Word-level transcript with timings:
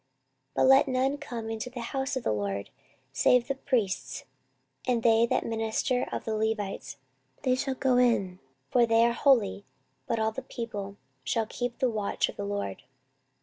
14:023:006 0.55 0.55
But 0.55 0.65
let 0.67 0.87
none 0.87 1.17
come 1.19 1.49
into 1.51 1.69
the 1.69 1.81
house 1.81 2.15
of 2.15 2.23
the 2.23 2.31
LORD, 2.33 2.71
save 3.13 3.47
the 3.47 3.53
priests, 3.53 4.25
and 4.87 5.03
they 5.03 5.27
that 5.27 5.45
minister 5.45 6.07
of 6.11 6.25
the 6.25 6.33
Levites; 6.33 6.97
they 7.43 7.53
shall 7.53 7.75
go 7.75 7.97
in, 7.97 8.39
for 8.71 8.87
they 8.87 9.05
are 9.05 9.13
holy: 9.13 9.63
but 10.07 10.17
all 10.17 10.31
the 10.31 10.41
people 10.41 10.97
shall 11.23 11.45
keep 11.45 11.77
the 11.77 11.87
watch 11.87 12.29
of 12.29 12.35
the 12.35 12.45
LORD. 12.45 12.81